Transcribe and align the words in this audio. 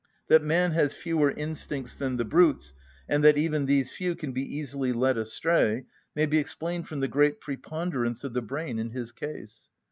That 0.29 0.41
man 0.41 0.71
has 0.71 0.95
fewer 0.95 1.29
instincts 1.29 1.93
than 1.93 2.17
the 2.17 2.25
brutes 2.25 2.73
and 3.07 3.23
that 3.23 3.37
even 3.37 3.67
these 3.67 3.91
few 3.91 4.15
can 4.15 4.31
be 4.31 4.41
easily 4.57 4.91
led 4.91 5.15
astray, 5.15 5.85
may 6.15 6.25
be 6.25 6.39
explained 6.39 6.87
from 6.87 7.01
the 7.01 7.07
great 7.07 7.39
preponderance 7.39 8.23
of 8.23 8.33
the 8.33 8.41
brain 8.41 8.79
in 8.79 8.89
his 8.89 9.11
case. 9.11 9.69